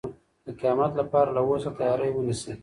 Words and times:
د 0.45 0.47
قیامت 0.59 0.91
لپاره 1.01 1.29
له 1.35 1.41
اوسه 1.47 1.69
تیاری 1.79 2.09
ونیسئ. 2.13 2.53